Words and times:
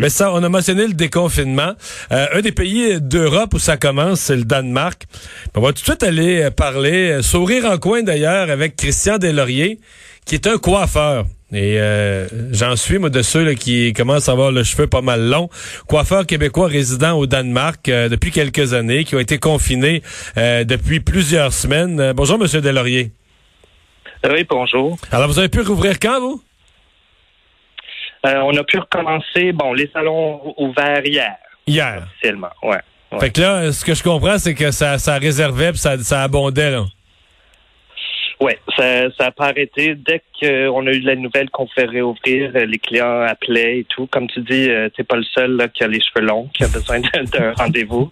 Mais 0.00 0.08
ça, 0.08 0.32
on 0.32 0.42
a 0.42 0.48
mentionné 0.48 0.88
le 0.88 0.92
déconfinement. 0.92 1.72
Euh, 2.10 2.26
un 2.32 2.40
des 2.40 2.50
pays 2.50 3.00
d'Europe 3.00 3.54
où 3.54 3.60
ça 3.60 3.76
commence, 3.76 4.22
c'est 4.22 4.34
le 4.34 4.42
Danemark. 4.42 5.04
On 5.54 5.60
va 5.60 5.68
tout 5.68 5.74
de 5.74 5.78
suite 5.84 6.02
aller 6.02 6.42
euh, 6.42 6.50
parler, 6.50 7.12
euh, 7.12 7.22
sourire 7.22 7.64
en 7.66 7.78
coin 7.78 8.02
d'ailleurs, 8.02 8.50
avec 8.50 8.74
Christian 8.74 9.18
Deslauriers, 9.18 9.78
qui 10.26 10.34
est 10.34 10.48
un 10.48 10.58
coiffeur. 10.58 11.26
Et 11.52 11.78
j'en 12.50 12.74
suis, 12.74 12.98
moi, 12.98 13.10
de 13.10 13.22
ceux 13.22 13.54
qui 13.54 13.92
commencent 13.92 14.28
à 14.28 14.32
avoir 14.32 14.50
le 14.50 14.64
cheveu 14.64 14.88
pas 14.88 15.02
mal 15.02 15.28
long. 15.28 15.48
Coiffeur 15.86 16.26
québécois 16.26 16.66
résident 16.66 17.16
au 17.16 17.26
Danemark 17.26 17.84
depuis 17.84 18.32
quelques 18.32 18.74
années, 18.74 19.04
qui 19.04 19.14
ont 19.14 19.20
été 19.20 19.38
confinés 19.38 20.02
depuis 20.36 20.98
plusieurs 20.98 21.52
semaines. 21.52 22.12
bonjour, 22.16 22.40
Monsieur 22.40 22.60
Deslauriers. 22.60 23.12
Oui, 24.28 24.44
bonjour. 24.50 24.98
Alors, 25.12 25.28
vous 25.28 25.38
avez 25.38 25.48
pu 25.48 25.60
rouvrir 25.60 26.00
quand, 26.00 26.18
vous? 26.18 26.42
Euh, 28.24 28.40
on 28.40 28.56
a 28.56 28.64
pu 28.64 28.78
recommencer, 28.78 29.52
bon, 29.52 29.72
les 29.74 29.90
salons 29.92 30.54
ouverts 30.56 31.04
hier. 31.04 31.36
Hier. 31.66 32.02
Officiellement, 32.06 32.50
ouais. 32.62 32.80
Fait 33.20 33.30
que 33.30 33.40
là, 33.40 33.72
ce 33.72 33.84
que 33.84 33.94
je 33.94 34.02
comprends, 34.02 34.38
c'est 34.38 34.54
que 34.54 34.70
ça, 34.70 34.98
ça 34.98 35.18
réservait 35.18 35.70
puis 35.70 35.78
ça, 35.78 35.96
ça 35.98 36.22
abondait, 36.22 36.70
là. 36.70 36.84
Oui, 38.40 38.52
ça 38.76 39.08
n'a 39.20 39.30
pas 39.30 39.46
arrêté. 39.46 39.94
Dès 39.94 40.20
qu'on 40.40 40.86
a 40.86 40.90
eu 40.90 41.00
la 41.00 41.14
nouvelle 41.14 41.48
qu'on 41.50 41.66
ferait 41.68 41.86
réouvrir, 41.86 42.50
euh, 42.54 42.66
les 42.66 42.78
clients 42.78 43.22
appelaient 43.22 43.78
et 43.78 43.84
tout. 43.84 44.06
Comme 44.08 44.26
tu 44.26 44.40
dis, 44.40 44.68
euh, 44.70 44.88
t'es 44.94 45.04
pas 45.04 45.16
le 45.16 45.22
seul 45.22 45.52
là, 45.52 45.68
qui 45.68 45.84
a 45.84 45.86
les 45.86 46.00
cheveux 46.00 46.26
longs, 46.26 46.48
qui 46.52 46.64
a 46.64 46.68
besoin 46.68 47.00
d'un 47.00 47.52
rendez-vous. 47.56 48.10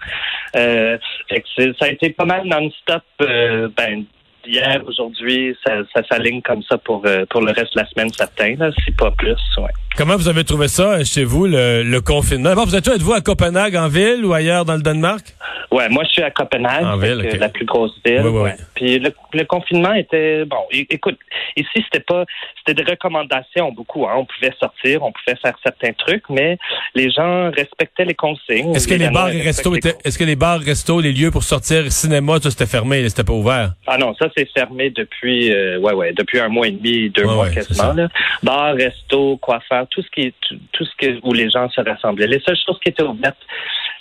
Euh, 0.56 0.97
ça 1.28 1.86
a 1.86 1.88
été 1.88 2.10
pas 2.10 2.24
mal 2.24 2.47
non-stop. 2.47 3.02
Euh, 3.20 3.69
ben, 3.77 4.05
hier, 4.46 4.82
aujourd'hui, 4.87 5.56
ça, 5.66 5.73
ça 5.95 6.02
s'aligne 6.10 6.42
comme 6.42 6.62
ça 6.62 6.78
pour, 6.78 7.02
euh, 7.06 7.24
pour 7.30 7.41
le 7.42 7.52
reste 7.52 7.74
de 7.74 7.80
la 7.80 7.87
semaine, 7.88 8.12
certain, 8.12 8.55
si 8.84 8.92
pas 8.92 9.10
plus. 9.12 9.37
Ouais. 9.59 9.70
Comment 9.96 10.16
vous 10.16 10.28
avez 10.28 10.45
trouvé 10.45 10.69
ça 10.69 10.92
euh, 10.92 11.05
chez 11.05 11.24
vous, 11.24 11.46
le, 11.46 11.83
le 11.83 12.00
confinement? 12.00 12.50
D'abord, 12.50 12.66
vous 12.66 12.77
êtes, 12.77 12.88
êtes-vous 12.88 13.12
à 13.12 13.20
Copenhague, 13.20 13.77
en 13.77 13.88
ville 13.88 14.24
ou 14.24 14.33
ailleurs 14.33 14.64
dans 14.64 14.74
le 14.74 14.83
Danemark? 14.83 15.24
Ouais, 15.72 15.88
moi, 15.88 16.05
je 16.05 16.10
suis 16.10 16.22
à 16.22 16.30
Copenhague, 16.30 16.84
en 16.84 16.98
ville, 16.98 17.38
la 17.41 17.48
plus 17.48 17.64
grosse 17.64 17.98
ville. 18.05 18.20
Oui, 18.24 18.41
oui, 18.44 18.50
Puis 18.74 18.98
le, 18.98 19.10
le, 19.33 19.44
confinement 19.44 19.94
était, 19.94 20.44
bon, 20.44 20.58
écoute, 20.70 21.19
ici, 21.56 21.83
c'était 21.84 22.05
pas, 22.05 22.27
c'était 22.58 22.83
des 22.83 22.91
recommandations, 22.91 23.72
beaucoup. 23.72 24.06
Hein. 24.06 24.12
On 24.16 24.27
pouvait 24.27 24.52
sortir, 24.60 25.02
on 25.02 25.12
pouvait 25.12 25.36
faire 25.38 25.55
certains 25.62 25.94
trucs, 25.94 26.28
mais 26.28 26.58
les 26.94 27.10
gens 27.10 27.50
respectaient 27.50 28.05
les 28.05 28.14
consignes. 28.14 28.74
Est-ce 28.74 28.86
que 28.86 28.94
les, 28.94 29.08
bars 29.08 29.30
et 29.30 29.41
restos 29.41 29.74
étaient, 29.74 29.97
est-ce 30.05 30.19
que 30.19 30.24
les 30.24 30.36
bars, 30.36 30.60
restos, 30.60 31.00
les 31.00 31.12
lieux 31.12 31.30
pour 31.30 31.42
sortir, 31.42 31.91
cinéma, 31.91 32.38
tout 32.38 32.50
c'était 32.50 32.66
fermé, 32.66 33.08
c'était 33.08 33.25
pas 33.25 33.32
ouvert? 33.32 33.72
Ah 33.86 33.97
non, 33.97 34.14
ça, 34.19 34.28
c'est 34.36 34.48
fermé 34.52 34.91
depuis, 34.91 35.52
euh, 35.54 35.78
ouais, 35.78 35.94
ouais, 35.94 36.12
depuis 36.12 36.38
un 36.38 36.48
mois 36.48 36.69
et 36.69 36.72
demi, 36.72 37.08
deux 37.08 37.25
mois 37.25 37.48
quasiment, 37.48 37.94
là. 37.94 38.08
Bar, 38.42 38.75
resto, 38.75 39.38
coiffeur, 39.38 39.86
tout 39.88 40.02
ce 40.02 40.10
qui, 40.10 40.34
tout, 40.72 40.84
ce 40.84 40.91
que, 40.98 41.19
où 41.22 41.32
les 41.32 41.48
gens 41.48 41.70
se 41.70 41.80
rassemblaient. 41.80 42.27
Les 42.27 42.41
seules 42.41 42.58
choses 42.66 42.78
qui 42.80 42.91
étaient 42.91 43.02
ouvertes, 43.02 43.38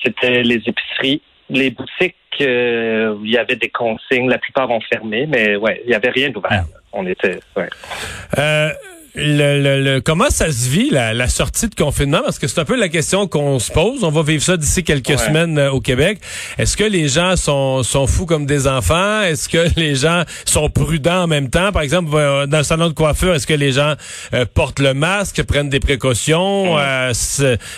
c'était 0.04 0.44
les 0.44 0.62
épiceries, 0.66 1.22
les 1.52 1.70
boutiques, 1.70 2.16
euh, 2.40 3.18
il 3.24 3.32
y 3.32 3.38
avait 3.38 3.56
des 3.56 3.70
consignes. 3.70 4.30
La 4.30 4.38
plupart 4.38 4.70
ont 4.72 4.80
fermé, 4.82 5.26
mais 5.28 5.56
ouais, 5.56 5.82
il 5.86 5.92
y 5.92 5.94
avait 5.94 6.10
rien 6.10 6.30
d'ouvert. 6.30 6.66
On 6.94 7.06
était, 7.06 7.40
ouais. 7.56 7.70
Euh, 8.38 8.70
le, 9.16 9.82
le, 9.82 10.02
comment 10.02 10.30
ça 10.30 10.52
se 10.52 10.70
vit 10.70 10.90
la, 10.90 11.14
la, 11.14 11.28
sortie 11.28 11.68
de 11.68 11.76
confinement? 11.76 12.22
Parce 12.24 12.40
que 12.40 12.48
c'est 12.48 12.60
un 12.60 12.66
peu 12.66 12.80
la 12.80 12.90
question 12.90 13.28
qu'on 13.28 13.60
se 13.60 13.72
pose. 13.72 14.04
On 14.04 14.12
va 14.12 14.24
vivre 14.24 14.44
ça 14.44 14.58
d'ici 14.58 14.84
quelques 14.84 15.20
semaines 15.20 15.58
euh, 15.58 15.72
au 15.72 15.82
Québec. 15.82 16.20
Est-ce 16.58 16.78
que 16.78 16.84
les 16.84 17.10
gens 17.10 17.36
sont, 17.36 17.84
sont 17.84 18.08
fous 18.08 18.26
comme 18.26 18.46
des 18.46 18.68
enfants? 18.68 19.22
Est-ce 19.22 19.50
que 19.50 19.68
les 19.76 19.96
gens 19.96 20.24
sont 20.46 20.70
prudents 20.70 21.24
en 21.24 21.28
même 21.28 21.50
temps? 21.50 21.72
Par 21.72 21.82
exemple, 21.82 22.12
dans 22.12 22.58
le 22.58 22.64
salon 22.64 22.88
de 22.88 22.94
coiffure, 22.94 23.34
est-ce 23.34 23.48
que 23.48 23.54
les 23.54 23.74
gens 23.74 23.96
euh, 24.34 24.46
portent 24.52 24.80
le 24.80 24.94
masque, 24.94 25.44
prennent 25.44 25.70
des 25.70 25.80
précautions? 25.80 26.78
Euh, 26.78 27.12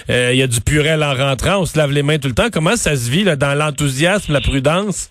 Il 0.10 0.36
y 0.36 0.44
a 0.44 0.48
du 0.48 0.62
purel 0.62 1.04
en 1.04 1.16
rentrant, 1.16 1.62
on 1.62 1.66
se 1.66 1.78
lave 1.78 1.92
les 1.92 2.04
mains 2.04 2.20
tout 2.20 2.28
le 2.28 2.36
temps. 2.36 2.50
Comment 2.52 2.76
ça 2.76 2.96
se 2.96 3.10
vit 3.10 3.24
là, 3.24 3.36
dans 3.36 3.56
l'enthousiasme, 3.56 4.34
la 4.34 4.42
prudence? 4.42 5.10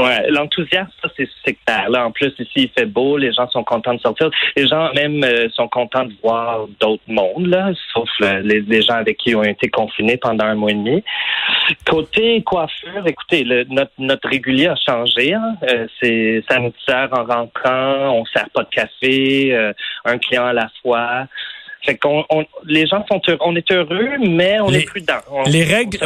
Ouais, 0.00 0.30
l'enthousiasme, 0.30 0.90
ça 1.02 1.08
c'est 1.16 1.28
sectaire. 1.44 1.90
Là, 1.90 2.06
en 2.06 2.12
plus 2.12 2.32
ici 2.38 2.52
il 2.54 2.70
fait 2.70 2.86
beau, 2.86 3.16
les 3.16 3.32
gens 3.32 3.48
sont 3.48 3.64
contents 3.64 3.94
de 3.94 4.00
sortir. 4.00 4.30
Les 4.56 4.68
gens 4.68 4.92
même 4.94 5.24
euh, 5.24 5.48
sont 5.50 5.66
contents 5.66 6.04
de 6.04 6.12
voir 6.22 6.68
d'autres 6.78 7.02
mondes 7.08 7.46
là, 7.46 7.72
sauf 7.92 8.08
euh, 8.22 8.40
les, 8.44 8.82
gens 8.82 8.94
avec 8.94 9.16
qui 9.16 9.34
ont 9.34 9.42
été 9.42 9.68
confinés 9.68 10.16
pendant 10.16 10.44
un 10.44 10.54
mois 10.54 10.70
et 10.70 10.74
demi. 10.74 11.02
Côté 11.84 12.42
coiffure, 12.42 13.06
écoutez, 13.06 13.42
le, 13.42 13.64
notre 13.64 13.90
notre 13.98 14.28
régulier 14.28 14.68
a 14.68 14.76
changé. 14.76 15.34
Hein. 15.34 15.56
Euh, 15.68 15.88
c'est 16.00 16.44
sanitaire 16.48 17.08
en 17.12 17.24
rentrant, 17.24 18.12
on 18.14 18.24
sert 18.26 18.48
pas 18.50 18.62
de 18.62 18.68
café, 18.68 19.52
euh, 19.52 19.72
un 20.04 20.18
client 20.18 20.46
à 20.46 20.52
la 20.52 20.68
fois. 20.80 21.26
Fait 21.88 21.96
qu'on, 21.96 22.22
les 22.66 22.86
gens 22.86 23.02
sont 23.10 23.18
heureux, 23.28 23.38
on 23.40 23.56
est 23.56 23.72
heureux, 23.72 24.18
mais 24.20 24.60
on 24.60 24.70
est 24.70 24.82
prudent. 24.82 25.14
les 25.46 25.64
règles, 25.64 25.98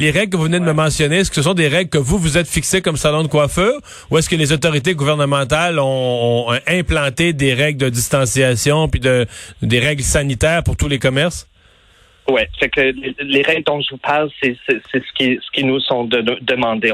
les, 0.00 0.10
règles 0.10 0.32
que 0.32 0.36
vous 0.38 0.44
venez 0.44 0.58
de 0.58 0.64
me 0.64 0.72
mentionner, 0.72 1.16
est-ce 1.18 1.28
que 1.28 1.36
ce 1.36 1.42
sont 1.42 1.52
des 1.52 1.68
règles 1.68 1.90
que 1.90 1.98
vous 1.98 2.16
vous 2.16 2.38
êtes 2.38 2.48
fixées 2.48 2.80
comme 2.80 2.96
salon 2.96 3.24
de 3.24 3.28
coiffeur, 3.28 3.74
ou 4.10 4.16
est-ce 4.16 4.30
que 4.30 4.36
les 4.36 4.52
autorités 4.52 4.94
gouvernementales 4.94 5.80
ont, 5.80 6.48
ont 6.48 6.58
implanté 6.66 7.34
des 7.34 7.52
règles 7.52 7.78
de 7.78 7.90
distanciation 7.90 8.88
puis 8.88 9.00
de 9.00 9.26
des 9.60 9.80
règles 9.80 10.02
sanitaires 10.02 10.62
pour 10.64 10.78
tous 10.78 10.88
les 10.88 10.98
commerces? 10.98 11.46
Oui, 12.30 12.42
c'est 12.60 12.68
que 12.68 12.92
les, 13.22 13.40
règles 13.40 13.64
dont 13.64 13.80
je 13.80 13.88
vous 13.90 13.96
parle, 13.96 14.28
c'est 14.42 14.54
ce 14.68 14.98
qui, 15.14 15.38
ce 15.42 15.50
qui 15.50 15.64
nous 15.64 15.80
sont 15.80 16.04
de. 16.04 16.22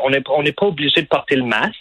On 0.00 0.10
n'est 0.10 0.22
on 0.30 0.42
n'est 0.44 0.52
pas 0.52 0.66
obligé 0.66 1.02
de 1.02 1.08
porter 1.08 1.34
le 1.34 1.42
masque. 1.42 1.74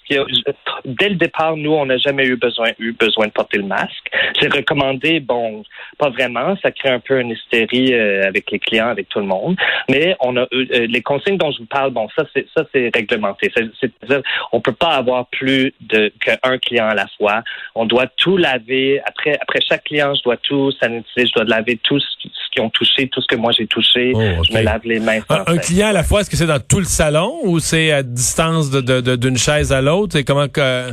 Dès 0.86 1.10
le 1.10 1.16
départ, 1.16 1.56
nous, 1.56 1.72
on 1.72 1.86
n'a 1.86 1.98
jamais 1.98 2.26
eu 2.26 2.36
besoin 2.36 2.72
eu 2.80 2.94
besoin 2.94 3.28
de 3.28 3.32
porter 3.32 3.60
le 3.60 3.66
masque. 3.66 4.10
C'est 4.40 4.52
recommandé, 4.52 5.20
bon, 5.20 5.64
pas 6.00 6.10
vraiment. 6.10 6.56
Ça 6.64 6.72
crée 6.72 6.90
un 6.90 7.00
peu 7.00 7.20
une 7.20 7.30
hystérie 7.30 7.94
euh, 7.94 8.28
avec 8.28 8.50
les 8.50 8.58
clients, 8.58 8.88
avec 8.88 9.10
tout 9.10 9.20
le 9.20 9.28
monde. 9.28 9.56
Mais 9.88 10.16
on 10.20 10.36
a 10.36 10.42
euh, 10.42 10.48
euh, 10.54 10.88
les 10.88 11.04
consignes 11.04 11.38
dont 11.38 11.52
je 11.52 11.60
vous 11.60 11.68
parle. 11.68 11.92
Bon, 11.92 12.08
ça 12.18 12.24
c'est 12.34 12.48
ça 12.58 12.66
c'est 12.74 12.90
réglementé. 12.92 13.52
C'est-à-dire, 13.56 14.24
on 14.52 14.62
peut 14.62 14.74
pas 14.74 14.96
avoir 14.96 15.28
plus 15.28 15.74
de 15.82 16.12
qu'un 16.22 16.58
client 16.58 16.88
à 16.88 16.96
la 16.96 17.06
fois. 17.20 17.44
On 17.76 17.86
doit 17.86 18.08
tout 18.08 18.38
laver 18.38 19.00
après 19.06 19.38
après 19.40 19.60
chaque 19.62 19.84
client. 19.84 20.16
Je 20.16 20.24
dois 20.24 20.38
tout 20.38 20.72
sanitiser. 20.72 21.28
Je 21.28 21.34
dois 21.34 21.44
laver 21.44 21.78
tout 21.84 22.00
ce, 22.00 22.08
ce 22.24 22.50
qui 22.52 22.60
ont 22.60 22.72
touché, 22.72 23.08
tout 23.10 23.22
ce 23.22 23.28
que 23.28 23.43
moi 23.44 23.52
j'ai 23.56 23.68
touché. 23.68 24.14
Oh, 24.16 24.44
je 24.50 24.58
me 24.58 24.64
lave 24.64 24.82
les 24.86 25.00
mains. 25.00 25.20
Un, 25.30 25.58
client 25.58 25.90
à 25.90 25.94
la 25.94 26.04
fois, 26.04 26.22
est-ce 26.22 26.30
que 26.30 26.38
c'est 26.38 26.48
dans 26.48 26.60
tout 26.60 26.80
le 26.80 26.86
salon 26.86 27.40
ou 27.44 27.60
c'est 27.60 27.92
à 27.92 28.02
distance 28.02 28.72
d'une 28.72 28.82
de, 28.82 29.16
de, 29.16 29.38
chaise 29.38 29.72
à 29.72 29.82
l'autre? 29.82 30.16
Et 30.16 30.24
comment 30.24 30.48
que 30.48 30.92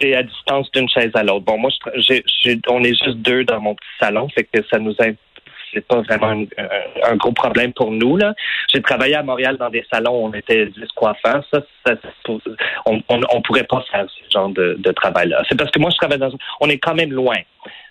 c'est 0.00 0.14
à 0.14 0.22
distance 0.22 0.70
d'une 0.72 0.88
chaise 0.88 1.10
à 1.14 1.22
l'autre. 1.22 1.44
Bon, 1.44 1.58
moi, 1.58 1.70
je, 1.96 2.58
on 2.68 2.82
est 2.82 2.94
juste 3.04 3.18
deux 3.18 3.44
dans 3.44 3.60
mon 3.60 3.74
petit 3.74 3.86
salon, 4.00 4.26
fait 4.34 4.44
que 4.44 4.64
ça 4.70 4.78
nous 4.78 4.94
aide 5.00 5.16
c'est 5.74 5.86
pas 5.86 6.00
vraiment 6.00 6.44
un, 7.02 7.16
gros 7.16 7.32
problème 7.32 7.72
pour 7.74 7.90
nous. 7.90 8.16
Là. 8.16 8.34
J'ai 8.72 8.80
travaillé 8.80 9.14
à 9.14 9.22
Montréal 9.22 9.58
dans 9.58 9.68
des 9.68 9.84
salons 9.92 10.22
où 10.22 10.28
on 10.28 10.32
était 10.32 10.66
10 10.66 10.80
coiffeurs. 10.94 11.44
Ça, 11.52 11.60
on, 12.86 13.02
on, 13.08 13.42
pourrait 13.42 13.64
pas 13.64 13.84
faire 13.90 14.06
ce 14.08 14.30
genre 14.32 14.48
de, 14.48 14.76
de 14.78 14.92
travail-là. 14.92 15.42
C'est 15.48 15.58
parce 15.58 15.70
que 15.70 15.78
moi, 15.78 15.90
je 15.90 15.96
travaille 15.96 16.18
dans... 16.18 16.30
On 16.60 16.70
est 16.70 16.78
quand 16.78 16.94
même 16.94 17.12
loin. 17.12 17.36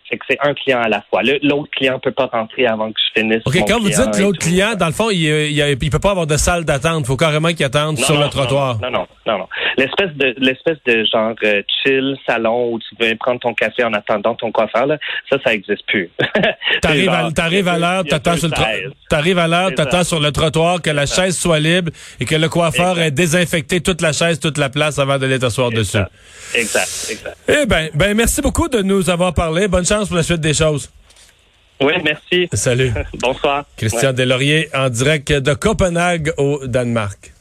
C'est 0.10 0.18
que 0.18 0.26
c'est 0.28 0.40
un 0.42 0.54
client 0.56 0.82
à 0.82 0.88
la 0.88 1.04
fois. 1.10 1.22
L'autre 1.44 1.70
client 1.72 2.00
peut 2.00 2.12
pas 2.12 2.28
rentrer 2.28 2.66
avant 2.66 2.92
que 2.92 3.00
OK, 3.18 3.58
quand 3.68 3.80
vous 3.80 3.90
dites 3.90 4.20
l'autre 4.20 4.40
client, 4.40 4.76
dans 4.76 4.88
le 4.88 4.92
fond, 4.92 5.10
il, 5.10 5.24
il, 5.24 5.90
peut 5.90 6.00
pas 6.00 6.12
avoir 6.12 6.28
de 6.28 6.36
salle 6.36 6.66
d'attente. 6.66 7.02
Il 7.02 7.06
faut 7.06 7.16
carrément 7.16 7.50
qu'il 7.50 7.66
attende 7.66 7.98
sur 7.98 8.20
le 8.20 8.28
trottoir. 8.30 8.78
Non, 8.82 8.92
non, 8.92 9.08
non, 9.26 9.38
non. 9.40 9.48
L'espèce 9.78 10.12
de 10.16 10.36
l'espèce 10.38 10.78
de 10.86 11.06
genre 11.12 11.34
euh, 11.44 11.62
chill 11.84 12.18
salon 12.28 12.74
où 12.74 12.80
tu 12.80 12.96
veux 13.00 13.16
prendre 13.16 13.40
ton 13.40 13.54
café 13.54 13.84
en 13.84 13.94
attendant 13.94 14.36
ton 14.36 14.52
coiffeur, 14.52 14.86
là, 14.86 14.98
ça, 15.30 15.38
ça 15.46 15.54
existe 15.54 15.86
plus. 15.88 16.10
T'arrives 16.82 17.10
à, 17.10 17.32
t'arrives 17.32 17.68
à 17.68 17.78
l'heure, 17.78 18.04
t'attends 18.04 18.36
sur 18.36 18.50
le 18.50 18.54
t'arrives 19.10 19.40
à 19.40 19.48
l'heure, 19.48 19.74
t'attends 19.74 20.04
sur 20.04 20.20
le 20.20 20.32
trottoir, 20.32 20.82
que 20.82 20.90
la 20.90 21.06
chaise 21.06 21.38
soit 21.38 21.60
libre 21.60 21.92
et 22.20 22.26
que 22.26 22.36
le 22.36 22.50
coiffeur 22.50 23.00
ait 23.00 23.12
désinfecté 23.12 23.82
toute 23.82 24.02
la 24.02 24.12
chaise, 24.12 24.40
toute 24.40 24.58
la 24.58 24.70
place 24.70 25.00
avant 25.00 25.18
de 25.18 25.38
t'asseoir 25.38 25.72
dessus. 25.72 25.98
Exact, 26.54 27.08
exact. 27.10 27.38
Eh 27.48 27.66
ben, 27.66 27.90
ben, 27.94 28.16
merci 28.16 28.42
beaucoup 28.42 28.68
de 28.68 28.82
nous 28.82 29.10
avoir 29.10 29.34
parlé. 29.34 29.68
Bonne 29.68 29.86
chance 29.86 30.08
pour 30.08 30.18
la 30.18 30.24
suite 30.24 30.42
des 30.42 30.54
choses. 30.54 30.90
Oui, 31.82 31.94
merci. 32.04 32.48
Salut. 32.54 32.92
Bonsoir. 33.20 33.66
Christian 33.78 34.14
Delaurier 34.14 34.70
en 34.74 34.90
direct 34.90 35.32
de 35.32 35.54
Copenhague 35.54 36.34
au 36.38 36.66
Danemark. 36.66 37.34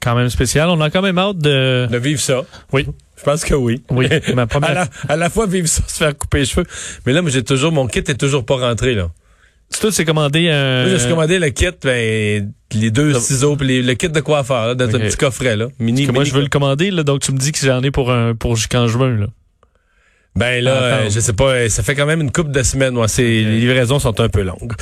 Quand 0.00 0.14
même 0.14 0.30
spécial. 0.30 0.68
On 0.68 0.80
a 0.80 0.90
quand 0.90 1.02
même 1.02 1.18
hâte 1.18 1.38
de... 1.38 1.86
De 1.90 1.98
vivre 1.98 2.20
ça. 2.20 2.42
Oui. 2.72 2.86
Je 3.16 3.22
pense 3.22 3.44
que 3.44 3.54
oui. 3.54 3.82
Oui. 3.90 4.06
à, 5.08 5.16
la, 5.16 5.30
fois 5.30 5.46
vivre 5.46 5.68
ça, 5.68 5.82
se 5.86 5.98
faire 5.98 6.16
couper 6.16 6.40
les 6.40 6.44
cheveux. 6.46 6.66
Mais 7.06 7.12
là, 7.12 7.22
moi, 7.22 7.30
j'ai 7.30 7.44
toujours, 7.44 7.70
mon 7.70 7.86
kit 7.86 8.00
est 8.00 8.18
toujours 8.18 8.44
pas 8.44 8.56
rentré, 8.56 8.94
là. 8.94 9.10
C'est 9.68 9.80
tout, 9.80 9.90
c'est 9.90 10.04
commandé 10.04 10.50
un... 10.50 10.86
Moi, 10.86 10.96
j'ai 10.96 11.08
commandé 11.08 11.38
le 11.38 11.50
kit, 11.50 11.66
ben, 11.82 12.52
les 12.72 12.90
deux 12.90 13.14
ciseaux, 13.14 13.56
puis 13.56 13.82
le 13.82 13.94
kit 13.94 14.08
de 14.08 14.20
coiffeur, 14.20 14.74
dans 14.74 14.84
un 14.84 14.98
petit 14.98 15.16
coffret, 15.16 15.56
là. 15.56 15.68
Mini, 15.78 16.06
moi, 16.08 16.24
je 16.24 16.34
veux 16.34 16.42
le 16.42 16.48
commander, 16.48 16.90
là, 16.90 17.04
donc 17.04 17.20
tu 17.20 17.32
me 17.32 17.38
dis 17.38 17.52
que 17.52 17.58
j'en 17.64 17.80
ai 17.82 17.90
pour 17.90 18.10
un, 18.10 18.34
pour 18.34 18.56
jusqu'en 18.56 18.88
juin, 18.88 19.16
là. 19.16 19.26
Ben 20.34 20.64
là, 20.64 20.70
euh, 20.70 21.10
je 21.10 21.20
sais 21.20 21.34
pas, 21.34 21.68
ça 21.68 21.82
fait 21.82 21.94
quand 21.94 22.06
même 22.06 22.22
une 22.22 22.32
couple 22.32 22.52
de 22.52 22.62
semaines. 22.62 22.94
Moi, 22.94 23.06
ces 23.06 23.42
livraisons 23.42 23.98
sont 23.98 24.18
un 24.20 24.28
peu 24.28 24.42
longues. 24.42 24.72